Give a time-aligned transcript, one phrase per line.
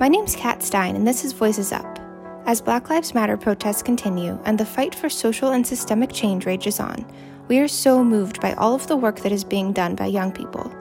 [0.00, 1.98] My name's Kat Stein, and this is Voices Up.
[2.46, 6.78] As Black Lives Matter protests continue and the fight for social and systemic change rages
[6.78, 7.04] on,
[7.48, 10.30] we are so moved by all of the work that is being done by young
[10.30, 10.72] people.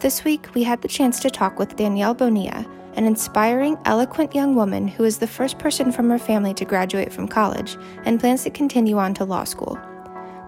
[0.00, 4.56] This week, we had the chance to talk with Danielle Bonilla, an inspiring, eloquent young
[4.56, 8.42] woman who is the first person from her family to graduate from college and plans
[8.42, 9.78] to continue on to law school.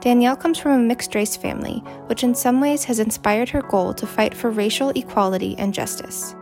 [0.01, 3.95] Danielle comes from a mixed race family, which in some ways has inspired her goal
[3.95, 6.35] to fight for racial equality and justice.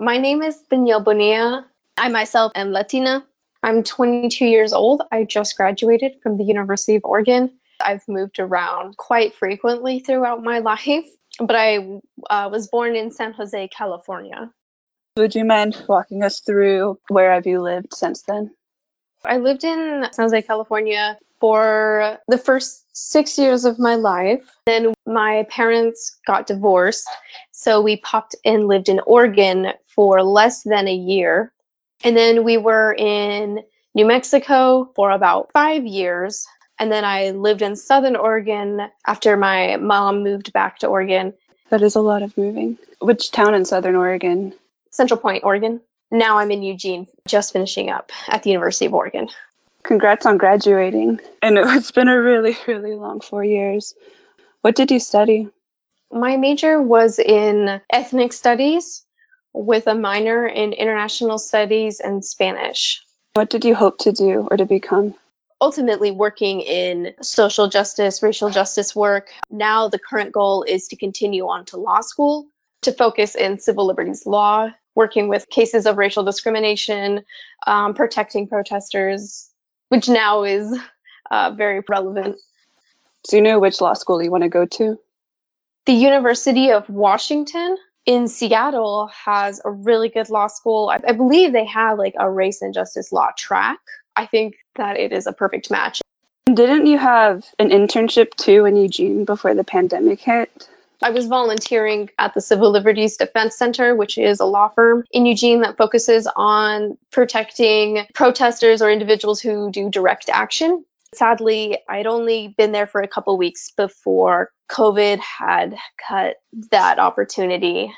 [0.00, 1.66] My name is Danielle Bonilla.
[1.96, 3.24] I myself am Latina.
[3.62, 5.02] I'm 22 years old.
[5.12, 7.52] I just graduated from the University of Oregon.
[7.80, 11.08] I've moved around quite frequently throughout my life,
[11.38, 14.50] but I uh, was born in San Jose, California.
[15.16, 18.50] Would you mind walking us through where have you lived since then?
[19.24, 24.42] I lived in San Jose, California for the first six years of my life.
[24.66, 27.08] Then my parents got divorced,
[27.64, 31.50] so we popped and lived in Oregon for less than a year.
[32.04, 33.60] And then we were in
[33.94, 36.46] New Mexico for about five years.
[36.78, 41.32] And then I lived in Southern Oregon after my mom moved back to Oregon.
[41.70, 42.76] That is a lot of moving.
[42.98, 44.52] Which town in Southern Oregon?
[44.90, 45.80] Central Point, Oregon.
[46.10, 49.30] Now I'm in Eugene, just finishing up at the University of Oregon.
[49.82, 51.18] Congrats on graduating.
[51.40, 53.94] And it's been a really, really long four years.
[54.60, 55.48] What did you study?
[56.14, 59.04] My major was in ethnic studies
[59.52, 63.02] with a minor in international studies and Spanish.
[63.32, 65.16] What did you hope to do or to become?
[65.60, 69.30] Ultimately, working in social justice, racial justice work.
[69.50, 72.46] Now, the current goal is to continue on to law school
[72.82, 77.24] to focus in civil liberties law, working with cases of racial discrimination,
[77.66, 79.50] um, protecting protesters,
[79.88, 80.78] which now is
[81.32, 82.36] uh, very relevant.
[83.28, 84.96] Do you know which law school you want to go to?
[85.86, 90.88] The University of Washington in Seattle has a really good law school.
[90.88, 93.78] I, I believe they have like a race and justice law track.
[94.16, 96.00] I think that it is a perfect match.
[96.46, 100.68] Didn't you have an internship too in Eugene before the pandemic hit?
[101.02, 105.26] I was volunteering at the Civil Liberties Defense Center, which is a law firm in
[105.26, 110.84] Eugene that focuses on protecting protesters or individuals who do direct action.
[111.14, 115.76] Sadly, I'd only been there for a couple weeks before COVID had
[116.08, 116.36] cut
[116.70, 117.92] that opportunity.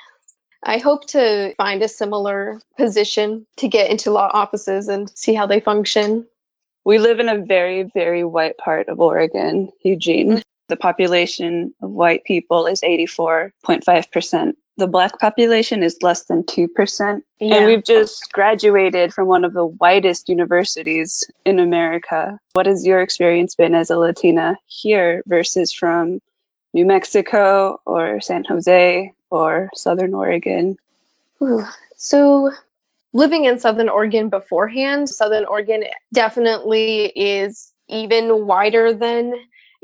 [0.62, 5.46] I hope to find a similar position to get into law offices and see how
[5.46, 6.26] they function.
[6.84, 10.42] We live in a very, very white part of Oregon, Eugene.
[10.68, 14.54] The population of white people is 84.5%.
[14.78, 17.22] The black population is less than 2%.
[17.40, 17.54] Yeah.
[17.54, 22.38] And we've just graduated from one of the whitest universities in America.
[22.52, 26.20] What has your experience been as a Latina here versus from
[26.74, 30.76] New Mexico or San Jose or Southern Oregon?
[31.42, 31.64] Ooh.
[31.96, 32.52] So,
[33.14, 39.34] living in Southern Oregon beforehand, Southern Oregon definitely is even wider than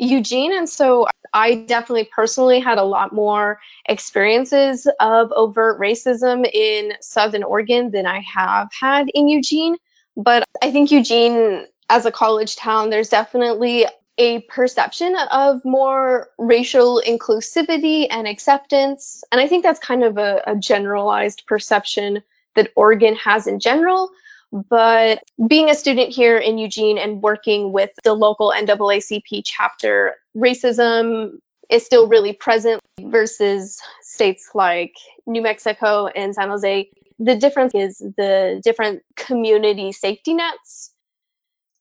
[0.03, 0.53] Eugene.
[0.53, 7.43] And so I definitely personally had a lot more experiences of overt racism in Southern
[7.45, 9.77] Oregon than I have had in Eugene.
[10.17, 13.87] But I think Eugene, as a college town, there's definitely
[14.19, 19.25] a perception of more racial inclusivity and acceptance.
[19.33, 22.23] And I think that's kind of a, a generalized perception
[22.55, 24.11] that Oregon has in general.
[24.53, 31.39] But being a student here in Eugene and working with the local NAACP chapter, racism
[31.71, 34.95] is still really present versus states like
[35.27, 36.91] New Mexico and San Jose.
[37.19, 40.91] The difference is the different community safety nets.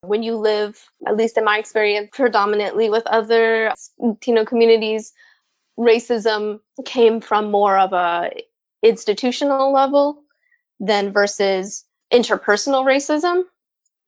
[0.03, 5.11] When you live, at least in my experience, predominantly with other Latino communities,
[5.77, 8.31] racism came from more of a
[8.81, 10.23] institutional level
[10.79, 13.43] than versus interpersonal racism.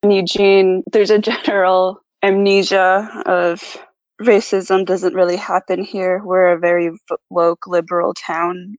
[0.02, 3.78] In Eugene, there's a general amnesia of
[4.20, 6.22] racism doesn't really happen here.
[6.22, 6.92] We're a very
[7.30, 8.76] woke liberal town.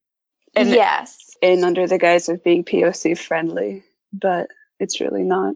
[0.56, 1.18] And, yes.
[1.42, 3.83] And under the guise of being POC friendly,
[4.13, 4.48] but
[4.80, 5.56] it's really not.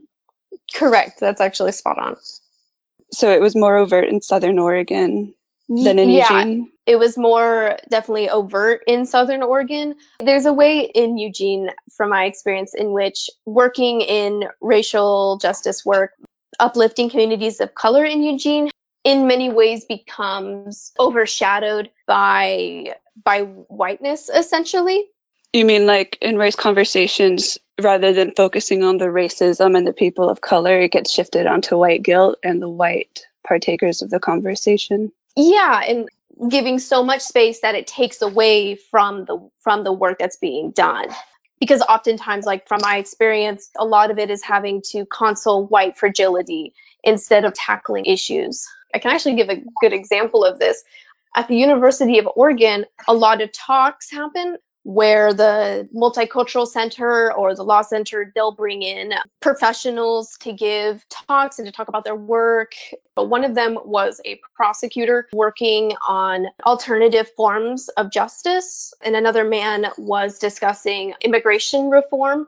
[0.74, 1.20] Correct.
[1.20, 2.18] That's actually spot on.
[3.12, 5.34] So it was more overt in Southern Oregon
[5.70, 6.72] than in yeah, Eugene?
[6.86, 9.96] It was more definitely overt in Southern Oregon.
[10.20, 16.14] There's a way in Eugene, from my experience, in which working in racial justice work,
[16.60, 18.70] uplifting communities of color in Eugene,
[19.04, 25.06] in many ways becomes overshadowed by by whiteness essentially.
[25.54, 30.30] You mean like in race conversations, rather than focusing on the racism and the people
[30.30, 35.12] of color, it gets shifted onto white guilt and the white partakers of the conversation?
[35.42, 36.10] Yeah, and
[36.50, 40.72] giving so much space that it takes away from the from the work that's being
[40.72, 41.08] done.
[41.62, 45.98] Because oftentimes like from my experience a lot of it is having to console white
[45.98, 48.68] fragility instead of tackling issues.
[48.94, 50.84] I can actually give a good example of this.
[51.36, 57.54] At the university of oregon a lot of talks happen where the multicultural center or
[57.56, 62.16] the law center they'll bring in professionals to give talks and to talk about their
[62.16, 62.74] work.
[63.16, 69.44] But one of them was a prosecutor working on alternative forms of justice and another
[69.44, 72.48] man was discussing immigration reform.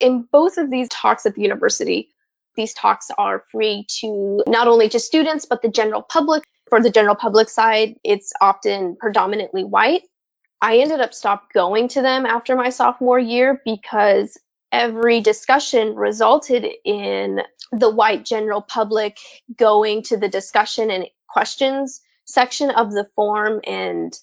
[0.00, 2.10] In both of these talks at the university
[2.56, 6.44] these talks are free to not only to students but the general public.
[6.68, 10.02] For the general public side it's often predominantly white
[10.62, 14.38] I ended up stopped going to them after my sophomore year because
[14.72, 17.40] every discussion resulted in
[17.72, 19.18] the white general public
[19.56, 24.16] going to the discussion and questions section of the form and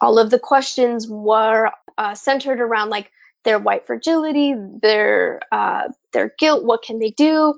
[0.00, 3.10] all of the questions were uh, centered around like
[3.44, 7.54] their white fragility their uh, their guilt what can they do?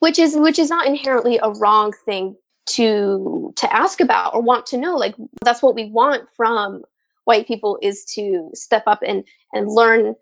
[0.00, 2.36] Which is which is not inherently a wrong thing
[2.66, 5.14] to to ask about or want to know like
[5.44, 6.82] that's what we want from
[7.24, 10.14] white people is to step up and and learn.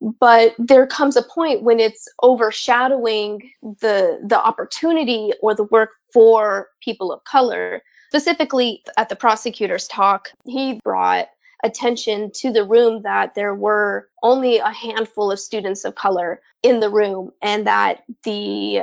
[0.00, 6.68] But there comes a point when it's overshadowing the the opportunity or the work for
[6.82, 7.82] people of color.
[8.10, 11.28] Specifically at the prosecutor's talk he brought
[11.64, 16.80] attention to the room that there were only a handful of students of color in
[16.80, 18.82] the room and that the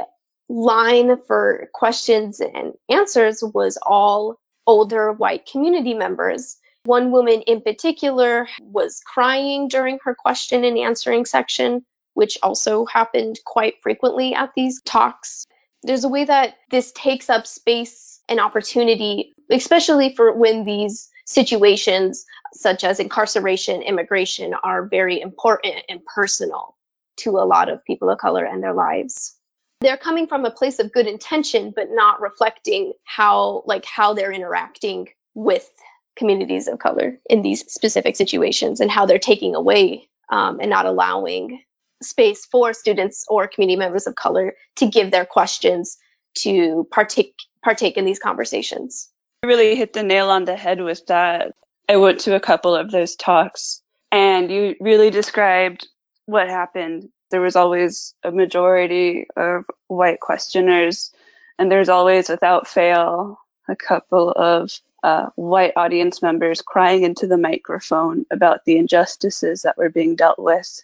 [0.50, 8.48] line for questions and answers was all older white community members one woman in particular
[8.62, 14.82] was crying during her question and answering section, which also happened quite frequently at these
[14.84, 15.46] talks.
[15.84, 22.26] There's a way that this takes up space and opportunity, especially for when these situations,
[22.54, 26.76] such as incarceration, immigration, are very important and personal
[27.18, 29.36] to a lot of people of color and their lives
[29.84, 34.32] they're coming from a place of good intention but not reflecting how like how they're
[34.32, 35.70] interacting with
[36.16, 40.86] communities of color in these specific situations and how they're taking away um, and not
[40.86, 41.62] allowing
[42.02, 45.98] space for students or community members of color to give their questions
[46.36, 49.10] to partake partake in these conversations.
[49.42, 51.54] You really hit the nail on the head with that.
[51.88, 53.82] I went to a couple of those talks
[54.12, 55.88] and you really described
[56.26, 57.10] what happened.
[57.32, 61.12] There was always a majority of white questioners
[61.58, 63.38] and there's always without fail
[63.70, 64.72] a couple of
[65.04, 70.40] uh, white audience members crying into the microphone about the injustices that were being dealt
[70.40, 70.82] with.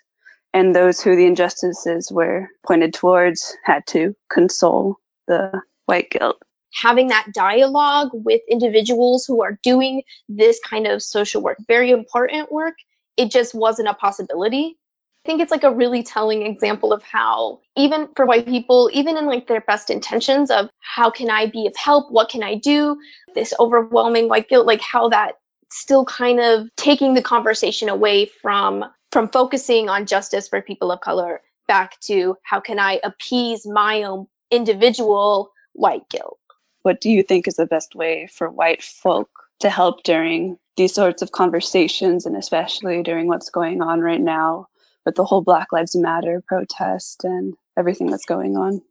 [0.53, 6.41] And those who the injustices were pointed towards had to console the white guilt.
[6.73, 12.51] Having that dialogue with individuals who are doing this kind of social work, very important
[12.51, 12.75] work,
[13.17, 14.77] it just wasn't a possibility
[15.29, 19.27] think it's like a really telling example of how even for white people, even in
[19.27, 22.09] like their best intentions of how can I be of help?
[22.09, 22.97] What can I do?
[23.35, 25.33] This overwhelming white guilt, like how that
[25.71, 30.99] still kind of taking the conversation away from from focusing on justice for people of
[30.99, 36.39] color back to how can I appease my own individual white guilt.
[36.81, 40.95] What do you think is the best way for white folk to help during these
[40.95, 44.65] sorts of conversations and especially during what's going on right now
[45.05, 48.81] with the whole Black Lives Matter protest and everything that's going on?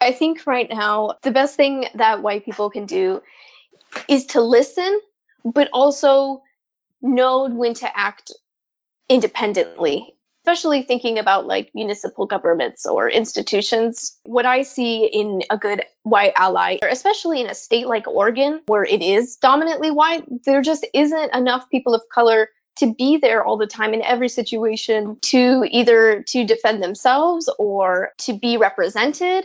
[0.00, 3.22] I think right now the best thing that white people can do
[4.08, 5.00] is to listen,
[5.44, 6.42] but also
[7.02, 8.32] know when to act
[9.08, 14.16] independently, especially thinking about like municipal governments or institutions.
[14.22, 18.84] What I see in a good white ally, especially in a state like Oregon, where
[18.84, 23.56] it is dominantly white, there just isn't enough people of color to be there all
[23.56, 29.44] the time in every situation to either to defend themselves or to be represented.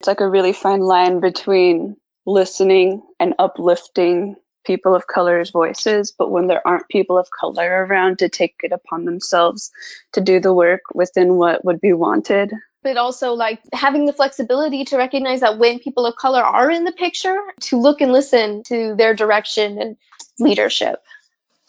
[0.00, 6.30] It's like a really fine line between listening and uplifting people of color's voices, but
[6.30, 9.70] when there aren't people of color around to take it upon themselves
[10.12, 12.52] to do the work within what would be wanted.
[12.82, 16.84] But also, like having the flexibility to recognize that when people of color are in
[16.84, 19.96] the picture, to look and listen to their direction and
[20.38, 21.00] leadership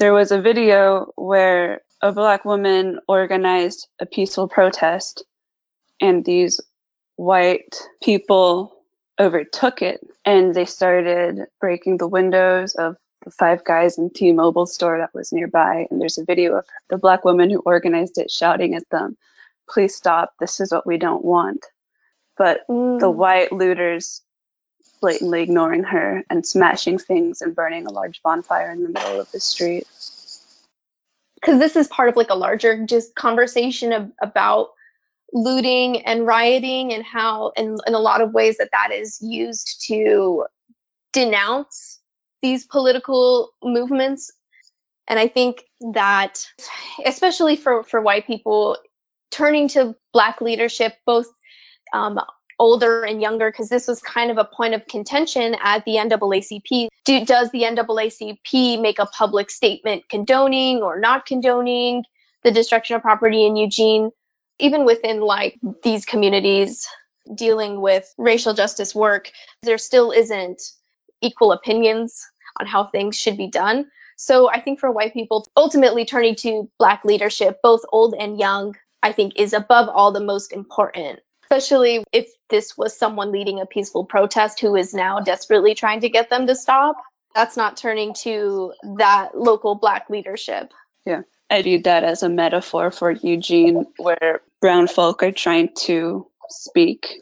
[0.03, 5.23] there was a video where a black woman organized a peaceful protest
[6.01, 6.59] and these
[7.15, 8.75] white people
[9.17, 14.97] overtook it and they started breaking the windows of the five guys in T-Mobile store
[14.97, 15.87] that was nearby.
[15.89, 19.15] And there's a video of the black woman who organized it shouting at them
[19.69, 20.33] please stop.
[20.37, 21.65] This is what we don't want.
[22.37, 22.99] But mm.
[22.99, 24.21] the white looters
[25.03, 29.29] blatantly ignoring her and smashing things and burning a large bonfire in the middle of
[29.33, 29.85] the street.
[31.35, 34.69] Because this is part of like a larger just conversation of, about
[35.33, 39.83] looting and rioting and how in, in a lot of ways that that is used
[39.87, 40.45] to
[41.11, 41.99] denounce
[42.41, 44.31] these political movements
[45.07, 46.45] and i think that
[47.05, 48.77] especially for for white people
[49.31, 51.25] turning to black leadership both
[51.93, 52.19] um,
[52.59, 56.87] older and younger because this was kind of a point of contention at the NAACP.
[57.05, 62.03] Do, does the NAACP make a public statement condoning or not condoning
[62.43, 64.11] the destruction of property in Eugene?
[64.59, 66.87] Even within like these communities
[67.33, 69.31] dealing with racial justice work,
[69.63, 70.61] there still isn't
[71.21, 72.27] equal opinions
[72.59, 73.87] on how things should be done.
[74.15, 78.75] So I think for white people, ultimately turning to black leadership, both old and young,
[79.01, 81.19] I think is above all the most important
[81.53, 86.09] especially if this was someone leading a peaceful protest who is now desperately trying to
[86.09, 86.97] get them to stop.
[87.35, 90.71] That's not turning to that local black leadership.
[91.05, 91.21] Yeah.
[91.51, 97.13] I read that as a metaphor for Eugene, where brown folk are trying to speak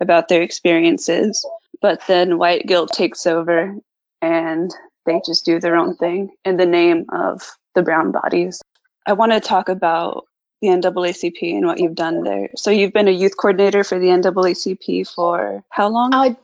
[0.00, 1.46] about their experiences,
[1.82, 3.76] but then white guilt takes over
[4.22, 4.74] and
[5.04, 7.42] they just do their own thing in the name of
[7.74, 8.62] the brown bodies.
[9.06, 10.24] I want to talk about
[10.60, 12.50] the NAACP and what you've done there.
[12.56, 16.14] So you've been a youth coordinator for the NAACP for how long?
[16.14, 16.34] Uh,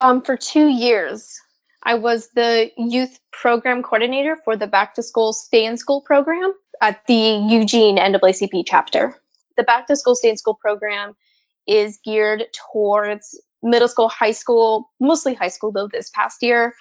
[0.00, 1.40] um, for two years.
[1.82, 6.52] I was the youth program coordinator for the Back to School Stay in School program
[6.80, 9.16] at the Eugene NAACP chapter.
[9.56, 11.14] The Back to School Stay in School program
[11.66, 16.74] is geared towards middle school, high school, mostly high school though this past year,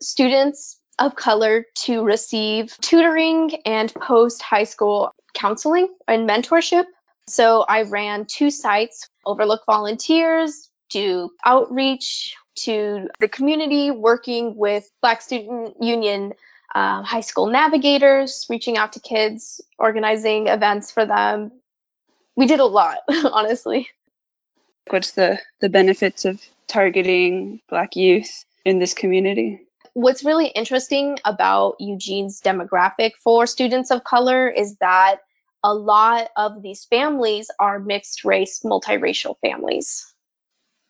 [0.00, 6.84] students of color to receive tutoring and post high school counseling and mentorship.
[7.28, 15.22] So I ran two sites, Overlook Volunteers, do outreach to the community, working with Black
[15.22, 16.32] Student Union
[16.74, 21.52] uh, high school navigators, reaching out to kids, organizing events for them.
[22.36, 23.88] We did a lot, honestly.
[24.88, 29.60] What's the, the benefits of targeting Black youth in this community?
[29.94, 35.16] What's really interesting about Eugene's demographic for students of color is that
[35.62, 40.06] a lot of these families are mixed race, multiracial families.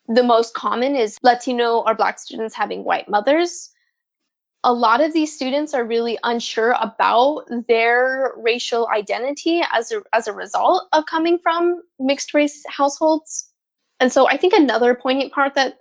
[0.06, 3.70] The most common is Latino or Black students having white mothers.
[4.64, 10.28] A lot of these students are really unsure about their racial identity as a, as
[10.28, 13.50] a result of coming from mixed race households.
[13.98, 15.78] And so I think another poignant part that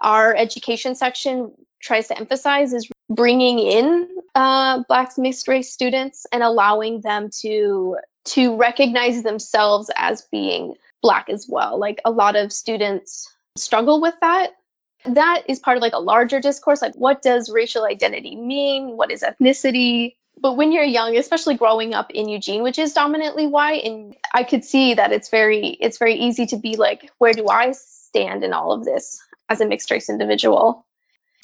[0.00, 6.42] our education section tries to emphasize is bringing in uh, Black mixed race students and
[6.42, 11.78] allowing them to to recognize themselves as being Black as well.
[11.78, 14.50] Like a lot of students struggle with that.
[15.04, 16.82] That is part of like a larger discourse.
[16.82, 18.96] Like, what does racial identity mean?
[18.96, 20.16] What is ethnicity?
[20.38, 24.42] But when you're young, especially growing up in Eugene, which is dominantly white, and I
[24.42, 28.44] could see that it's very it's very easy to be like, where do I stand
[28.44, 30.85] in all of this as a mixed race individual?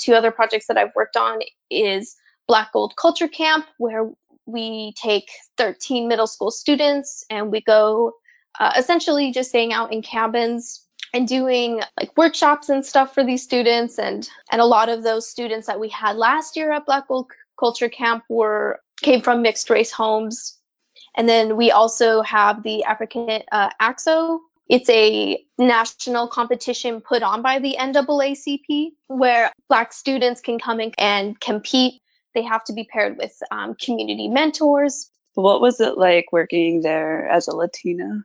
[0.03, 1.39] Two other projects that I've worked on
[1.71, 2.17] is
[2.49, 4.11] Black Gold Culture Camp, where
[4.47, 8.15] we take 13 middle school students and we go
[8.59, 13.45] uh, essentially just staying out in cabins and doing like workshops and stuff for these
[13.45, 13.99] students.
[13.99, 17.31] And and a lot of those students that we had last year at Black Gold
[17.59, 20.59] Culture Camp were came from mixed race homes.
[21.17, 27.43] And then we also have the African uh, ACT-SO it's a national competition put on
[27.43, 32.01] by the NAACP where Black students can come in and compete.
[32.35, 35.11] They have to be paired with um, community mentors.
[35.35, 38.25] What was it like working there as a Latina?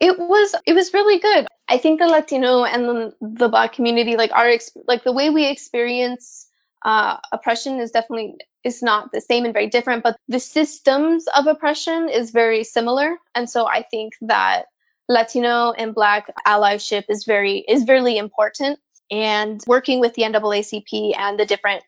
[0.00, 1.46] It was it was really good.
[1.68, 5.48] I think the Latino and the, the Black community, like our like the way we
[5.48, 6.46] experience
[6.84, 10.02] uh, oppression, is definitely is not the same and very different.
[10.02, 14.66] But the systems of oppression is very similar, and so I think that
[15.08, 18.78] Latino and Black allyship is very is really important.
[19.10, 21.82] And working with the NAACP and the different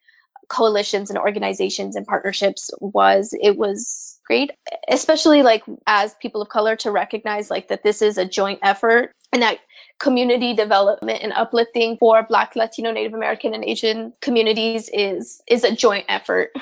[0.48, 4.52] coalitions and organizations and partnerships was it was great,
[4.88, 9.12] especially like as people of color to recognize like that this is a joint effort
[9.32, 9.58] and that
[9.98, 15.74] community development and uplifting for Black, Latino, Native American, and Asian communities is is a
[15.74, 16.52] joint effort.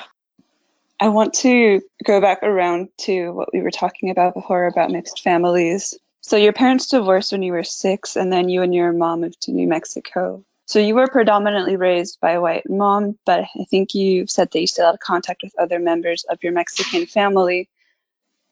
[0.99, 5.21] I want to go back around to what we were talking about before about mixed
[5.21, 5.97] families.
[6.29, 9.41] So your parents divorced when you were six, and then you and your mom moved
[9.41, 10.45] to New Mexico.
[10.67, 14.61] So you were predominantly raised by a white mom, but I think you said that
[14.61, 17.67] you still had contact with other members of your Mexican family.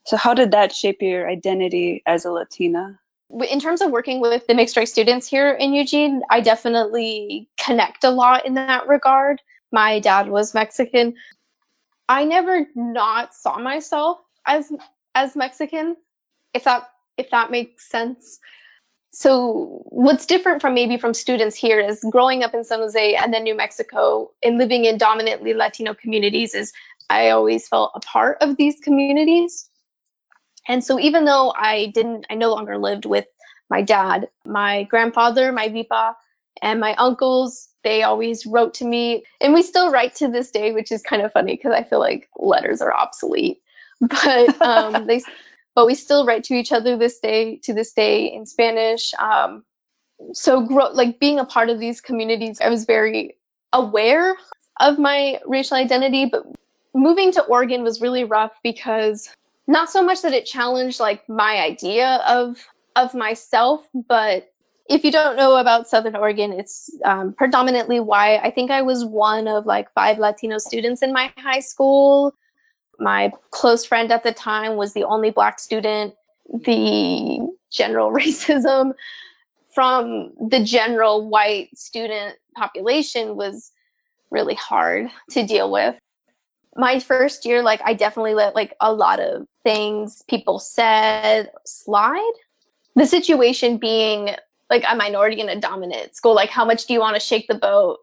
[0.08, 3.00] So how did that shape your identity as a Latina?
[3.48, 8.06] in terms of working with the mixed race students here in Eugene, I definitely connect
[8.06, 9.40] a lot in that regard.
[9.72, 11.14] My dad was Mexican.
[12.10, 14.18] I never not saw myself
[14.48, 14.72] as
[15.14, 15.96] as Mexican,
[16.56, 18.40] if that if that makes sense.
[19.12, 23.34] So what's different from maybe from students here is growing up in San Jose and
[23.34, 26.72] then New Mexico and living in dominantly Latino communities is
[27.10, 29.70] I always felt a part of these communities.
[30.68, 33.26] And so even though I didn't, I no longer lived with
[33.70, 36.14] my dad, my grandfather, my vipa,
[36.62, 39.24] and my uncles, they always wrote to me.
[39.40, 42.00] And we still write to this day, which is kind of funny because I feel
[42.00, 43.62] like letters are obsolete.
[44.02, 45.22] But um, they,
[45.78, 49.14] but we still write to each other this day to this day in Spanish.
[49.14, 49.64] Um,
[50.34, 53.38] so grow, like being a part of these communities, I was very
[53.72, 54.36] aware
[54.80, 56.48] of my racial identity, but
[56.96, 59.30] moving to Oregon was really rough because
[59.68, 62.58] not so much that it challenged like my idea of
[62.96, 64.52] of myself, but
[64.90, 68.40] if you don't know about Southern Oregon, it's um, predominantly white.
[68.42, 72.34] I think I was one of like five Latino students in my high school.
[73.00, 76.16] My close friend at the time was the only black student.
[76.52, 78.94] The general racism
[79.74, 83.72] from the general white student population was
[84.32, 85.96] really hard to deal with
[86.78, 92.34] my first year, like I definitely let like a lot of things people said slide.
[92.96, 94.30] The situation being
[94.70, 97.48] like a minority in a dominant school, like how much do you want to shake
[97.48, 98.00] the boat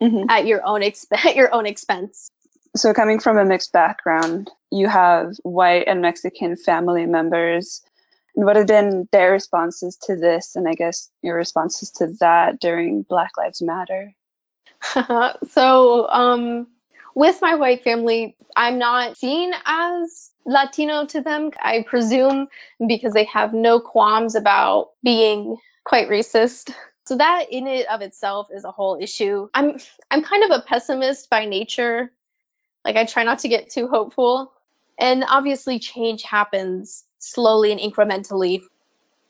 [0.00, 0.24] mm-hmm.
[0.28, 0.82] at your own?
[1.12, 2.30] At your own expense.
[2.76, 7.82] So coming from a mixed background, you have white and Mexican family members.
[8.36, 12.60] And what have been their responses to this, and I guess your responses to that
[12.60, 14.14] during Black Lives Matter?
[15.50, 16.68] so, um,
[17.14, 22.48] with my white family, I'm not seen as Latino to them, I presume,
[22.86, 26.72] because they have no qualms about being quite racist.
[27.06, 29.48] So that in it of itself is a whole issue.
[29.52, 29.78] I'm
[30.10, 32.12] I'm kind of a pessimist by nature.
[32.84, 34.52] Like I try not to get too hopeful.
[34.98, 38.62] And obviously change happens slowly and incrementally.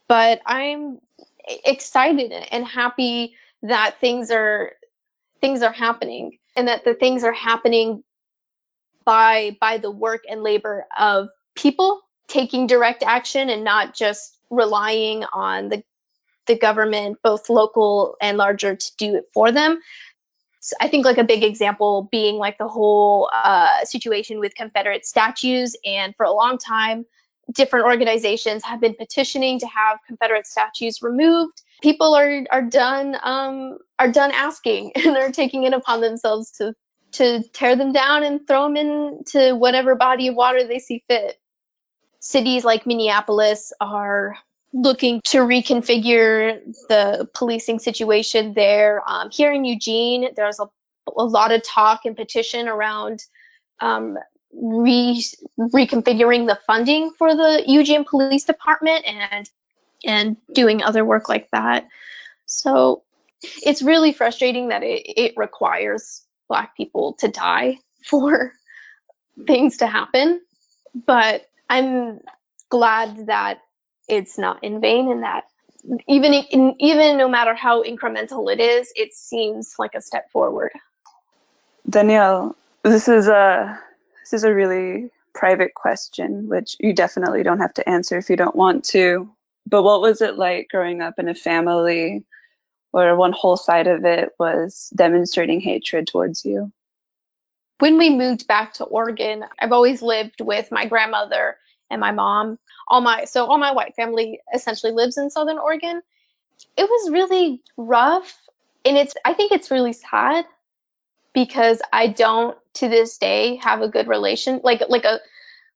[0.09, 0.99] But I'm
[1.65, 4.73] excited and happy that things are
[5.41, 8.03] things are happening and that the things are happening
[9.05, 15.25] by by the work and labor of people taking direct action and not just relying
[15.33, 15.83] on the
[16.47, 19.81] the government both local and larger to do it for them
[20.61, 25.05] so i think like a big example being like the whole uh, situation with confederate
[25.05, 27.05] statues and for a long time
[27.53, 33.79] different organizations have been petitioning to have confederate statues removed people are are done um,
[33.99, 36.75] are done asking and they're taking it upon themselves to
[37.13, 41.39] to tear them down and throw them into whatever body of water they see fit.
[42.21, 44.37] Cities like Minneapolis are
[44.73, 49.03] looking to reconfigure the policing situation there.
[49.07, 50.67] Um, here in Eugene, there's a,
[51.17, 53.25] a, lot of talk and petition around
[53.81, 54.17] um,
[54.53, 55.25] re-
[55.59, 59.51] reconfiguring the funding for the Eugene Police Department and
[60.03, 61.87] and doing other work like that.
[62.47, 63.03] So
[63.63, 68.53] it's really frustrating that it, it requires Black people to die for
[69.47, 70.41] things to happen.
[70.95, 72.21] But I'm
[72.71, 73.61] glad that
[74.11, 75.45] it's not in vain in that
[76.07, 80.73] even in, even no matter how incremental it is, it seems like a step forward.
[81.89, 83.79] Danielle, this is a
[84.23, 88.37] this is a really private question, which you definitely don't have to answer if you
[88.37, 89.31] don't want to.
[89.67, 92.25] But what was it like growing up in a family
[92.91, 96.73] where one whole side of it was demonstrating hatred towards you?
[97.79, 101.57] When we moved back to Oregon, I've always lived with my grandmother
[101.91, 102.59] and my mom.
[102.89, 106.03] All my so all my white family essentially lives in Southern Oregon.
[106.77, 108.37] It was really rough
[108.85, 110.45] and it's I think it's really sad
[111.33, 115.21] because I don't to this day have a good relation like like a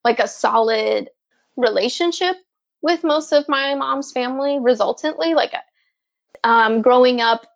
[0.05, 1.11] like a solid
[1.57, 2.37] relationship
[2.83, 5.55] with most of my mom's family resultantly like
[6.45, 7.47] um, growing up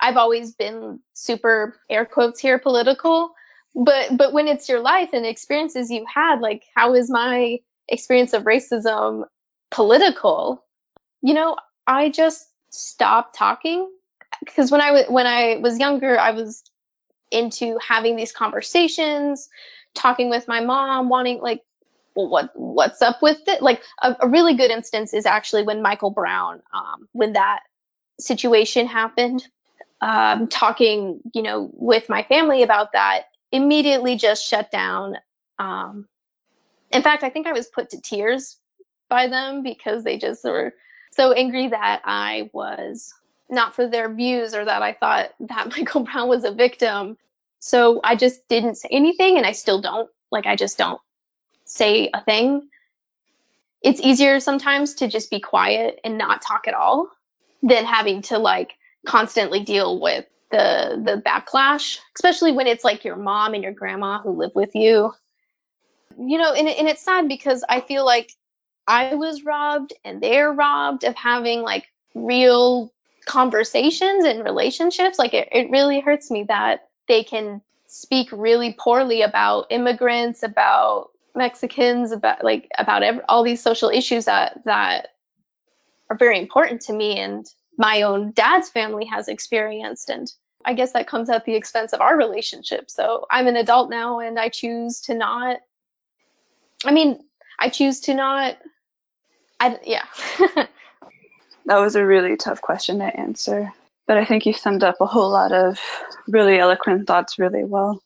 [0.00, 3.32] i've always been super air quotes here political
[3.74, 8.32] but but when it's your life and experiences you've had like how is my experience
[8.32, 9.24] of racism
[9.70, 10.64] political
[11.22, 13.90] you know i just stopped talking
[14.44, 16.62] because when i when i was younger i was
[17.30, 19.48] into having these conversations
[19.94, 21.62] talking with my mom wanting like
[22.18, 23.62] well, what what's up with it?
[23.62, 27.60] Like a, a really good instance is actually when Michael Brown, um, when that
[28.18, 29.46] situation happened,
[30.00, 35.16] um, talking, you know, with my family about that, immediately just shut down.
[35.60, 36.08] Um,
[36.90, 38.56] in fact, I think I was put to tears
[39.08, 40.74] by them because they just were
[41.12, 43.12] so angry that I was
[43.50, 47.16] not for their views or that I thought that Michael Brown was a victim.
[47.60, 50.10] So I just didn't say anything and I still don't.
[50.30, 51.00] Like, I just don't
[51.64, 52.68] say a thing.
[53.82, 57.08] It's easier sometimes to just be quiet and not talk at all
[57.62, 58.74] than having to like
[59.06, 64.20] constantly deal with the the backlash, especially when it's like your mom and your grandma
[64.20, 65.12] who live with you.
[66.18, 68.32] You know, and, and it's sad because I feel like
[68.86, 72.92] I was robbed and they're robbed of having like real
[73.26, 75.18] conversations and relationships.
[75.18, 81.10] Like it, it really hurts me that they can speak really poorly about immigrants, about
[81.34, 85.08] Mexicans, about like about all these social issues that that
[86.10, 90.32] are very important to me and my own dad's family has experienced and
[90.64, 92.90] I guess that comes at the expense of our relationship.
[92.90, 95.58] So I'm an adult now and I choose to not
[96.84, 97.20] I mean,
[97.58, 98.56] I choose to not
[99.60, 100.04] I yeah.
[101.66, 103.72] that was a really tough question to answer,
[104.06, 105.78] but I think you summed up a whole lot of
[106.28, 108.02] really eloquent thoughts really well.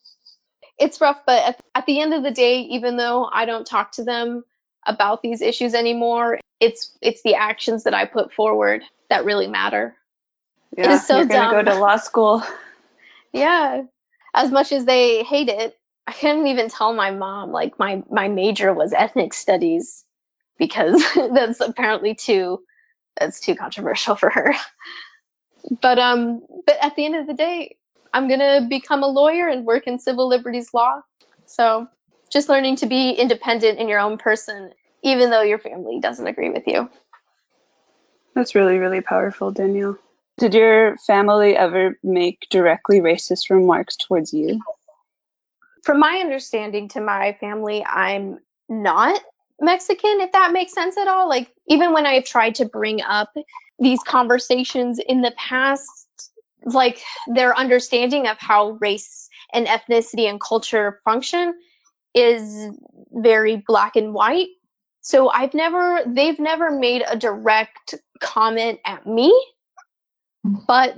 [0.79, 3.93] It's rough, but at, at the end of the day, even though I don't talk
[3.93, 4.45] to them
[4.87, 9.95] about these issues anymore, it's it's the actions that I put forward that really matter.
[10.77, 11.65] Yeah, it is so you're gonna dumb.
[11.65, 12.43] go to law school.
[13.35, 13.85] Yeah,
[14.35, 18.29] as much as they hate it, I couldn't even tell my mom like my my
[18.29, 20.05] major was ethnic studies
[20.59, 22.63] because that's apparently too
[23.19, 24.55] that's too controversial for her.
[25.81, 27.77] But um, but at the end of the day,
[28.13, 31.01] I'm gonna become a lawyer and work in civil liberties law.
[31.47, 31.87] So
[32.31, 36.51] just learning to be independent in your own person, even though your family doesn't agree
[36.51, 36.89] with you.
[38.35, 39.99] That's really, really powerful, Danielle.
[40.39, 44.61] Did your family ever make directly racist remarks towards you?
[45.83, 49.21] From my understanding to my family, I'm not
[49.61, 51.29] Mexican, if that makes sense at all.
[51.29, 53.33] Like, even when I've tried to bring up
[53.79, 55.89] these conversations in the past,
[56.65, 61.55] like their understanding of how race and ethnicity and culture function
[62.15, 62.71] is
[63.13, 64.49] very black and white.
[65.01, 69.33] So I've never, they've never made a direct comment at me.
[70.45, 70.97] But,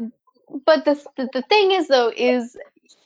[0.67, 2.57] but the, the, thing is though, is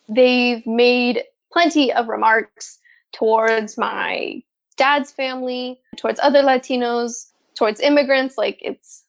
[0.09, 1.23] they've made
[1.59, 2.79] plenty of remarks
[3.13, 4.41] towards my
[4.77, 8.39] dad's family, towards other Latinos, towards immigrants.
[8.39, 9.03] Like it's,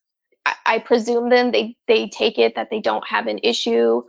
[0.47, 4.01] I, I presume then they, they take it that they don't have an issue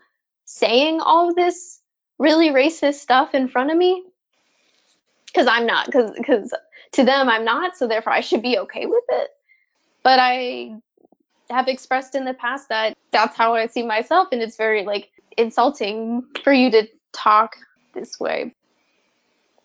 [0.46, 1.81] saying all this
[2.18, 4.05] really racist stuff in front of me.
[5.35, 6.55] Cause I'm not, cause, cause
[6.92, 9.29] to them I'm not, so therefore I should be okay with it.
[10.03, 10.76] But I
[11.50, 15.11] have expressed in the past that that's how I see myself, and it's very like
[15.37, 17.57] insulting for you to talk
[17.92, 18.55] this way.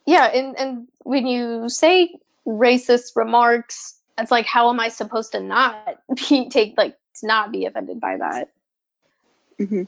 [0.06, 5.40] Yeah, and and when you say racist remarks, it's like how am I supposed to
[5.40, 8.50] not be take like to not be offended by that?
[9.60, 9.84] Mm-hmm.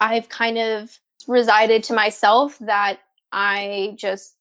[0.00, 2.98] I've kind of resided to myself that
[3.32, 4.34] I just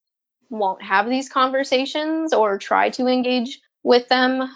[0.49, 4.49] won't have these conversations or try to engage with them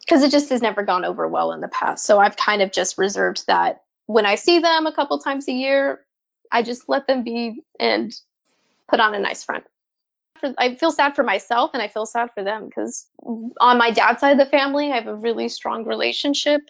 [0.00, 2.04] because it just has never gone over well in the past.
[2.04, 5.52] So I've kind of just reserved that when I see them a couple times a
[5.52, 6.00] year,
[6.50, 8.14] I just let them be and
[8.88, 9.64] put on a nice front.
[10.56, 13.06] I feel sad for myself and I feel sad for them because
[13.60, 16.62] on my dad's side of the family, I have a really strong relationship.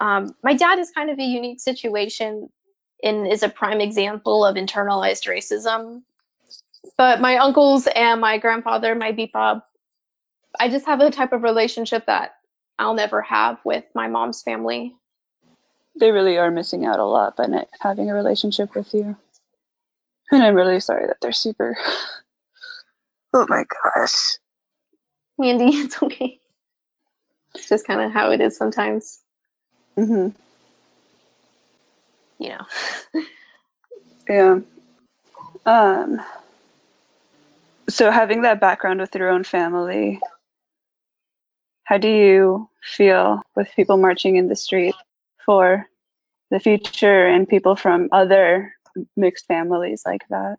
[0.00, 2.48] Um, my dad is kind of a unique situation
[3.02, 6.02] and is a prime example of internalized racism
[6.96, 9.62] but my uncles and my grandfather, my Bipa,
[10.58, 12.36] I just have a type of relationship that
[12.78, 14.94] I'll never have with my mom's family.
[15.98, 19.16] They really are missing out a lot by not having a relationship with you.
[20.30, 21.76] And I'm really sorry that they're super.
[23.32, 24.38] oh my gosh.
[25.38, 26.40] Mandy, it's okay.
[27.54, 29.20] It's just kind of how it is sometimes.
[29.96, 30.34] Mhm.
[32.38, 32.66] You know.
[34.28, 34.58] yeah.
[35.66, 36.20] Um
[37.88, 40.20] so having that background with your own family
[41.84, 44.94] how do you feel with people marching in the street
[45.44, 45.86] for
[46.50, 48.72] the future and people from other
[49.16, 50.56] mixed families like that?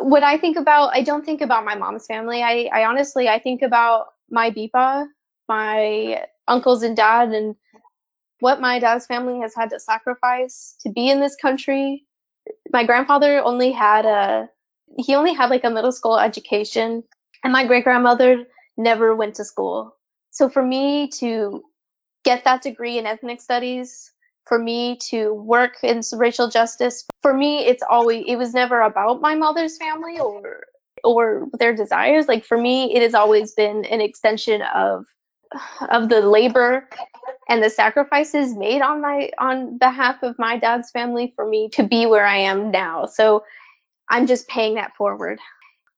[0.00, 2.42] What i think about i don't think about my mom's family.
[2.42, 5.06] I, I honestly i think about my bipa
[5.48, 7.56] my uncles and dad and
[8.38, 12.06] what my dad's family has had to sacrifice to be in this country.
[12.72, 14.48] My grandfather only had a
[14.96, 17.04] he only had like a middle school education
[17.44, 18.44] and my great grandmother
[18.76, 19.96] never went to school.
[20.30, 21.62] So for me to
[22.24, 24.12] get that degree in ethnic studies,
[24.46, 29.20] for me to work in racial justice, for me it's always it was never about
[29.20, 30.64] my mother's family or
[31.04, 32.28] or their desires.
[32.28, 35.04] Like for me, it has always been an extension of
[35.90, 36.88] of the labor
[37.48, 41.82] and the sacrifices made on my on behalf of my dad's family for me to
[41.82, 43.06] be where I am now.
[43.06, 43.44] So
[44.08, 45.38] I'm just paying that forward.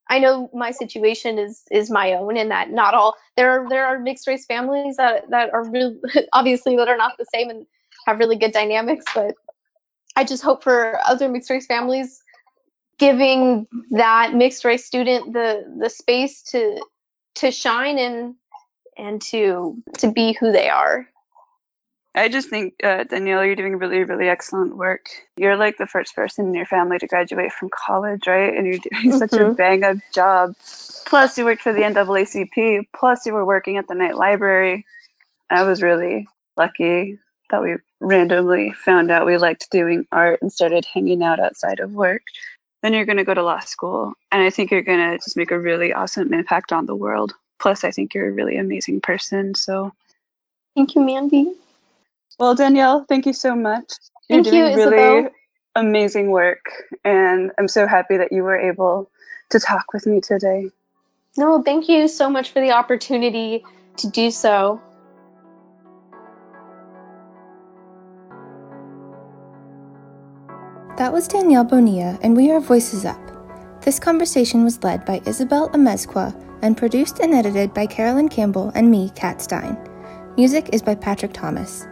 [0.09, 3.87] I know my situation is is my own and that not all there are there
[3.87, 5.97] are mixed race families that that are real
[6.33, 7.67] obviously that are not the same and
[8.07, 9.35] have really good dynamics, but
[10.17, 12.23] I just hope for other mixed race families
[12.99, 16.85] giving that mixed race student the the space to
[17.37, 18.35] to shine and
[18.99, 21.09] and to to be who they are.
[22.14, 25.07] I just think, uh, Danielle, you're doing really, really excellent work.
[25.37, 28.55] You're like the first person in your family to graduate from college, right?
[28.55, 29.18] And you're doing mm-hmm.
[29.18, 29.55] such a mm-hmm.
[29.55, 30.55] bang up job.
[31.07, 32.88] Plus, you worked for the NAACP.
[32.94, 34.85] Plus, you were working at the Knight Library.
[35.48, 37.18] I was really lucky
[37.51, 41.92] that we randomly found out we liked doing art and started hanging out outside of
[41.92, 42.22] work.
[42.83, 44.12] Then you're going to go to law school.
[44.31, 47.33] And I think you're going to just make a really awesome impact on the world.
[47.59, 49.55] Plus, I think you're a really amazing person.
[49.55, 49.92] So,
[50.75, 51.55] thank you, Mandy.
[52.38, 53.92] Well, Danielle, thank you so much.
[54.29, 55.29] You're thank doing you, really
[55.75, 56.71] amazing work,
[57.05, 59.11] and I'm so happy that you were able
[59.51, 60.71] to talk with me today.
[61.37, 63.64] No, thank you so much for the opportunity
[63.99, 64.81] to do so.
[70.99, 73.18] That was Danielle Bonilla, and we are Voices Up.
[73.83, 78.90] This conversation was led by Isabelle Amezcua and produced and edited by Carolyn Campbell and
[78.90, 79.77] me, Kat Stein.
[80.37, 81.87] Music is by Patrick Thomas.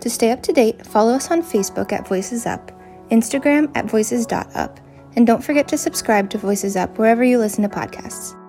[0.00, 2.72] To stay up to date, follow us on Facebook at Voices Up,
[3.10, 4.80] Instagram at voices.up,
[5.16, 8.39] and don't forget to subscribe to Voices Up wherever you listen to podcasts.